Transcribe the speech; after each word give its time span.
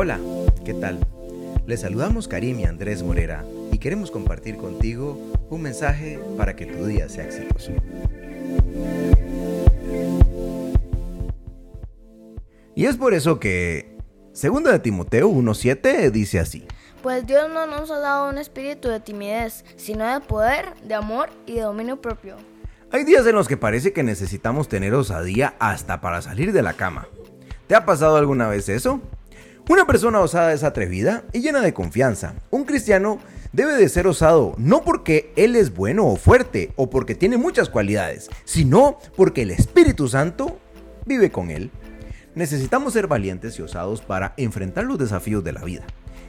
Hola, 0.00 0.20
¿qué 0.64 0.74
tal? 0.74 1.00
Les 1.66 1.80
saludamos 1.80 2.28
Karim 2.28 2.60
y 2.60 2.64
Andrés 2.64 3.02
Morera 3.02 3.44
y 3.72 3.78
queremos 3.78 4.12
compartir 4.12 4.56
contigo 4.56 5.18
un 5.50 5.60
mensaje 5.60 6.20
para 6.36 6.54
que 6.54 6.66
tu 6.66 6.86
día 6.86 7.08
sea 7.08 7.24
exitoso. 7.24 7.72
Y 12.76 12.86
es 12.86 12.96
por 12.96 13.12
eso 13.12 13.40
que 13.40 13.98
Segunda 14.32 14.70
de 14.70 14.78
Timoteo 14.78 15.28
1.7 15.30 16.12
dice 16.12 16.38
así. 16.38 16.64
Pues 17.02 17.26
Dios 17.26 17.50
no 17.52 17.66
nos 17.66 17.90
ha 17.90 17.98
dado 17.98 18.30
un 18.30 18.38
espíritu 18.38 18.88
de 18.88 19.00
timidez, 19.00 19.64
sino 19.74 20.06
de 20.06 20.20
poder, 20.20 20.74
de 20.84 20.94
amor 20.94 21.30
y 21.44 21.54
de 21.54 21.62
dominio 21.62 22.00
propio. 22.00 22.36
Hay 22.92 23.02
días 23.02 23.26
en 23.26 23.34
los 23.34 23.48
que 23.48 23.56
parece 23.56 23.92
que 23.92 24.04
necesitamos 24.04 24.68
tener 24.68 24.94
osadía 24.94 25.56
hasta 25.58 26.00
para 26.00 26.22
salir 26.22 26.52
de 26.52 26.62
la 26.62 26.74
cama. 26.74 27.08
¿Te 27.66 27.74
ha 27.74 27.84
pasado 27.84 28.16
alguna 28.16 28.46
vez 28.46 28.68
eso? 28.68 29.02
Una 29.68 29.86
persona 29.86 30.20
osada 30.20 30.54
es 30.54 30.64
atrevida 30.64 31.24
y 31.34 31.40
llena 31.40 31.60
de 31.60 31.74
confianza. 31.74 32.32
Un 32.50 32.64
cristiano 32.64 33.18
debe 33.52 33.74
de 33.74 33.90
ser 33.90 34.06
osado 34.06 34.54
no 34.56 34.82
porque 34.82 35.30
él 35.36 35.56
es 35.56 35.74
bueno 35.74 36.06
o 36.06 36.16
fuerte 36.16 36.72
o 36.76 36.88
porque 36.88 37.14
tiene 37.14 37.36
muchas 37.36 37.68
cualidades, 37.68 38.30
sino 38.46 38.98
porque 39.14 39.42
el 39.42 39.50
Espíritu 39.50 40.08
Santo 40.08 40.58
vive 41.04 41.30
con 41.30 41.50
él. 41.50 41.70
Necesitamos 42.34 42.94
ser 42.94 43.08
valientes 43.08 43.58
y 43.58 43.62
osados 43.62 44.00
para 44.00 44.32
enfrentar 44.38 44.84
los 44.84 44.98
desafíos 44.98 45.44
de 45.44 45.52
la 45.52 45.62
vida. 45.62 45.84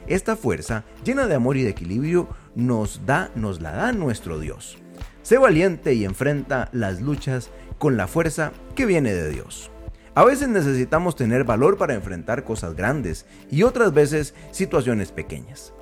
Esta 0.06 0.36
fuerza, 0.36 0.84
llena 1.02 1.26
de 1.26 1.34
amor 1.34 1.56
y 1.56 1.62
de 1.62 1.70
equilibrio, 1.70 2.28
nos 2.54 3.06
da, 3.06 3.30
nos 3.36 3.62
la 3.62 3.70
da 3.70 3.92
nuestro 3.92 4.38
Dios. 4.38 4.76
Sé 5.22 5.38
valiente 5.38 5.94
y 5.94 6.04
enfrenta 6.04 6.68
las 6.72 7.00
luchas 7.00 7.48
con 7.78 7.96
la 7.96 8.06
fuerza 8.06 8.52
que 8.74 8.84
viene 8.84 9.14
de 9.14 9.30
Dios. 9.30 9.70
A 10.14 10.24
veces 10.24 10.48
necesitamos 10.48 11.14
tener 11.14 11.44
valor 11.44 11.76
para 11.76 11.94
enfrentar 11.94 12.44
cosas 12.44 12.74
grandes 12.74 13.26
y 13.50 13.62
otras 13.62 13.94
veces 13.94 14.34
situaciones 14.50 15.12
pequeñas. 15.12 15.72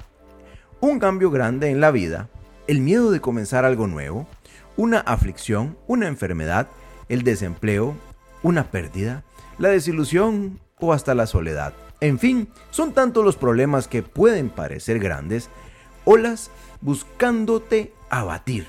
Un 0.81 0.99
cambio 0.99 1.31
grande 1.31 1.71
en 1.71 1.81
la 1.81 1.91
vida, 1.91 2.29
el 2.67 2.81
miedo 2.81 3.11
de 3.11 3.21
comenzar 3.21 3.65
algo 3.65 3.87
nuevo, 3.87 4.29
una 4.77 5.01
aflicción, 5.01 5.79
una 5.87 6.09
enfermedad, 6.09 6.69
el 7.09 7.23
desempleo, 7.23 7.97
una 8.43 8.71
pérdida, 8.71 9.25
la 9.59 9.71
desilusión 9.71 10.61
o 10.79 10.93
hasta 10.93 11.15
la 11.15 11.27
soledad. 11.27 11.73
En 12.01 12.19
fin, 12.19 12.49
son 12.71 12.93
tantos 12.93 13.25
los 13.25 13.37
problemas 13.37 13.89
que 13.89 14.03
pueden 14.03 14.51
parecer 14.51 14.99
grandes, 15.01 15.49
olas 16.05 16.51
buscándote 16.81 17.93
abatir. 18.11 18.67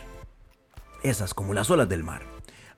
Esas 1.04 1.34
como 1.34 1.54
las 1.54 1.70
olas 1.70 1.90
del 1.90 2.04
mar. 2.04 2.22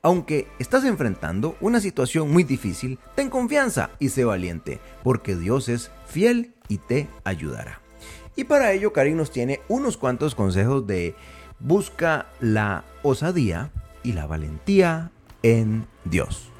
Aunque 0.04 0.48
estás 0.58 0.84
enfrentando 0.84 1.56
una 1.60 1.80
situación 1.80 2.30
muy 2.30 2.42
difícil, 2.42 2.98
ten 3.14 3.30
confianza 3.30 3.90
y 4.00 4.08
sé 4.08 4.24
valiente, 4.24 4.80
porque 5.04 5.36
Dios 5.36 5.68
es 5.68 5.92
fiel 6.06 6.54
y 6.66 6.78
te 6.78 7.08
ayudará. 7.22 7.80
Y 8.34 8.44
para 8.44 8.72
ello, 8.72 8.92
Karim 8.92 9.16
nos 9.16 9.30
tiene 9.30 9.60
unos 9.68 9.96
cuantos 9.96 10.34
consejos 10.34 10.86
de 10.88 11.14
busca 11.60 12.26
la 12.40 12.84
osadía 13.02 13.70
y 14.02 14.12
la 14.12 14.26
valentía 14.26 15.12
en 15.44 15.86
Dios. 16.04 16.51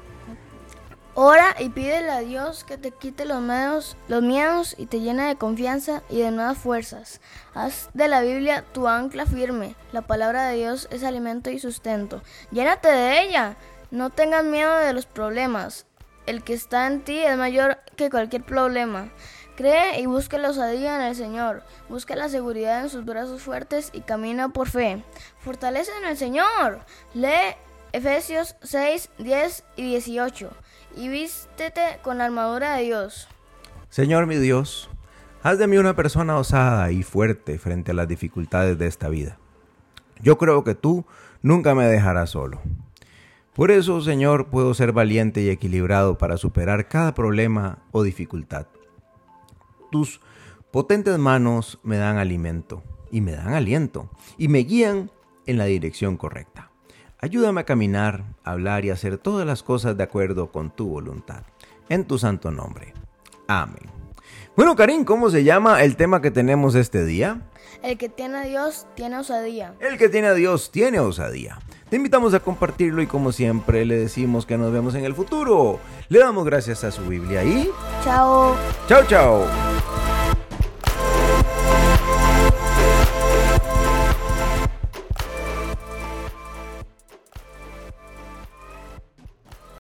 Ora 1.15 1.55
y 1.59 1.69
pídele 1.69 2.09
a 2.09 2.21
Dios 2.21 2.63
que 2.63 2.79
te 2.79 2.89
quite 2.89 3.25
los 3.25 3.39
miedos, 3.39 3.95
los 4.07 4.23
miedos 4.23 4.73
y 4.79 4.87
te 4.87 4.99
llene 4.99 5.27
de 5.27 5.35
confianza 5.35 6.01
y 6.09 6.19
de 6.19 6.31
nuevas 6.31 6.57
fuerzas. 6.57 7.21
Haz 7.53 7.91
de 7.93 8.07
la 8.07 8.21
Biblia 8.21 8.65
tu 8.73 8.87
ancla 8.87 9.27
firme. 9.27 9.75
La 9.91 10.01
palabra 10.01 10.47
de 10.47 10.55
Dios 10.55 10.87
es 10.89 11.03
alimento 11.03 11.51
y 11.51 11.59
sustento. 11.59 12.23
Llénate 12.49 12.87
de 12.87 13.21
ella. 13.21 13.57
No 13.91 14.09
tengas 14.09 14.43
miedo 14.43 14.75
de 14.75 14.91
los 14.91 15.05
problemas. 15.05 15.85
El 16.25 16.43
que 16.43 16.53
está 16.53 16.87
en 16.87 17.03
ti 17.03 17.19
es 17.19 17.37
mayor 17.37 17.77
que 17.95 18.09
cualquier 18.09 18.43
problema. 18.43 19.11
Cree 19.55 19.99
y 19.99 20.07
busca 20.07 20.39
la 20.39 20.49
osadía 20.49 20.95
en 20.95 21.01
el 21.01 21.15
Señor. 21.15 21.63
Busca 21.89 22.15
la 22.15 22.27
seguridad 22.27 22.81
en 22.81 22.89
sus 22.89 23.05
brazos 23.05 23.43
fuertes 23.43 23.91
y 23.93 24.01
camina 24.01 24.49
por 24.49 24.67
fe. 24.67 25.03
Fortalece 25.37 25.91
en 26.01 26.07
el 26.07 26.17
Señor. 26.17 26.79
Lee 27.13 27.55
Efesios 27.93 28.55
6, 28.63 29.11
10 29.19 29.65
y 29.75 29.83
18 29.83 30.49
y 30.97 31.09
vístete 31.09 31.99
con 32.01 32.17
la 32.17 32.25
armadura 32.25 32.75
de 32.75 32.85
Dios. 32.85 33.27
Señor 33.91 34.25
mi 34.25 34.37
Dios, 34.37 34.89
haz 35.43 35.59
de 35.59 35.67
mí 35.67 35.77
una 35.77 35.95
persona 35.95 36.35
osada 36.37 36.91
y 36.91 37.03
fuerte 37.03 37.59
frente 37.59 37.91
a 37.91 37.93
las 37.93 38.07
dificultades 38.07 38.79
de 38.79 38.87
esta 38.87 39.09
vida. 39.09 39.37
Yo 40.23 40.39
creo 40.39 40.63
que 40.63 40.73
tú 40.73 41.05
nunca 41.43 41.75
me 41.75 41.85
dejarás 41.85 42.31
solo. 42.31 42.61
Por 43.53 43.69
eso, 43.69 44.01
Señor, 44.01 44.47
puedo 44.47 44.73
ser 44.73 44.91
valiente 44.91 45.43
y 45.43 45.49
equilibrado 45.49 46.17
para 46.17 46.37
superar 46.37 46.87
cada 46.87 47.13
problema 47.13 47.83
o 47.91 48.01
dificultad. 48.01 48.65
Tus 49.91 50.19
potentes 50.71 51.19
manos 51.19 51.79
me 51.83 51.97
dan 51.97 52.17
alimento 52.17 52.81
y 53.11 53.21
me 53.21 53.33
dan 53.33 53.53
aliento 53.53 54.09
y 54.39 54.47
me 54.47 54.59
guían 54.59 55.11
en 55.45 55.59
la 55.59 55.65
dirección 55.65 56.17
correcta. 56.17 56.72
Ayúdame 57.23 57.61
a 57.61 57.63
caminar, 57.63 58.25
hablar 58.43 58.83
y 58.83 58.89
hacer 58.89 59.17
todas 59.17 59.47
las 59.47 59.63
cosas 59.63 59.95
de 59.95 60.03
acuerdo 60.03 60.51
con 60.51 60.71
tu 60.71 60.89
voluntad. 60.89 61.43
En 61.87 62.03
tu 62.03 62.19
santo 62.19 62.51
nombre. 62.51 62.93
Amén. 63.47 63.89
Bueno, 64.57 64.75
Karim, 64.75 65.05
¿cómo 65.05 65.29
se 65.29 65.45
llama 65.45 65.83
el 65.83 65.95
tema 65.95 66.21
que 66.21 66.31
tenemos 66.31 66.75
este 66.75 67.05
día? 67.05 67.39
El 67.81 67.97
que 67.97 68.09
tiene 68.09 68.39
a 68.39 68.41
Dios 68.41 68.87
tiene 68.95 69.17
osadía. 69.19 69.73
El 69.79 69.97
que 69.97 70.09
tiene 70.09 70.27
a 70.27 70.33
Dios 70.33 70.69
tiene 70.69 70.99
osadía. 70.99 71.59
Te 71.89 71.95
invitamos 71.95 72.33
a 72.33 72.41
compartirlo 72.41 73.01
y 73.01 73.07
como 73.07 73.31
siempre 73.31 73.85
le 73.85 73.95
decimos 73.95 74.45
que 74.45 74.57
nos 74.57 74.73
vemos 74.73 74.93
en 74.95 75.05
el 75.05 75.15
futuro. 75.15 75.79
Le 76.09 76.19
damos 76.19 76.43
gracias 76.43 76.83
a 76.83 76.91
su 76.91 77.03
Biblia 77.03 77.41
y... 77.45 77.69
Chao. 78.03 78.53
Chao, 78.89 79.05
chao. 79.07 79.72